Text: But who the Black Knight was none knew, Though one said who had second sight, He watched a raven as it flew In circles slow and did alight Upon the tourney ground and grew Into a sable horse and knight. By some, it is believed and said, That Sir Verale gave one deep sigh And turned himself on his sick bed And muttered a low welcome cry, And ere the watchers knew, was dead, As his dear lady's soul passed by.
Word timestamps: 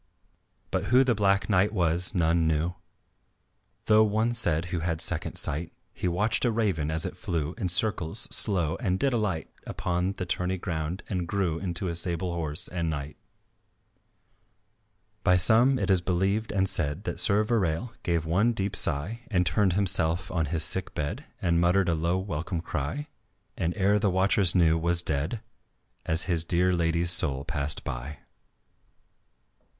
But 0.71 0.85
who 0.85 1.03
the 1.03 1.13
Black 1.13 1.47
Knight 1.47 1.71
was 1.71 2.15
none 2.15 2.47
knew, 2.47 2.73
Though 3.85 4.03
one 4.03 4.33
said 4.33 4.65
who 4.73 4.79
had 4.79 4.99
second 4.99 5.35
sight, 5.35 5.73
He 5.93 6.07
watched 6.07 6.43
a 6.43 6.49
raven 6.51 6.89
as 6.89 7.05
it 7.05 7.15
flew 7.15 7.53
In 7.59 7.67
circles 7.67 8.21
slow 8.31 8.77
and 8.77 8.97
did 8.97 9.13
alight 9.13 9.51
Upon 9.67 10.13
the 10.13 10.25
tourney 10.25 10.57
ground 10.57 11.03
and 11.07 11.27
grew 11.27 11.59
Into 11.59 11.87
a 11.87 11.93
sable 11.93 12.33
horse 12.33 12.67
and 12.67 12.89
knight. 12.89 13.15
By 15.23 15.37
some, 15.37 15.77
it 15.77 15.91
is 15.91 16.01
believed 16.01 16.51
and 16.51 16.67
said, 16.67 17.03
That 17.03 17.19
Sir 17.19 17.43
Verale 17.43 17.91
gave 18.01 18.25
one 18.25 18.53
deep 18.53 18.75
sigh 18.75 19.19
And 19.29 19.45
turned 19.45 19.73
himself 19.73 20.31
on 20.31 20.47
his 20.47 20.63
sick 20.63 20.95
bed 20.95 21.25
And 21.43 21.61
muttered 21.61 21.89
a 21.89 21.93
low 21.93 22.17
welcome 22.17 22.61
cry, 22.61 23.05
And 23.55 23.77
ere 23.77 23.99
the 23.99 24.09
watchers 24.09 24.55
knew, 24.55 24.79
was 24.79 25.03
dead, 25.03 25.41
As 26.07 26.23
his 26.23 26.43
dear 26.43 26.73
lady's 26.73 27.11
soul 27.11 27.45
passed 27.45 27.83
by. 27.83 28.17